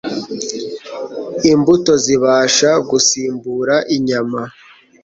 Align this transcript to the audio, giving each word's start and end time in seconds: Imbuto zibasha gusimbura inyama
Imbuto 1.51 1.93
zibasha 2.03 2.71
gusimbura 2.89 3.75
inyama 3.95 4.41